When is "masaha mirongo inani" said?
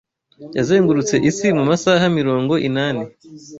1.69-3.03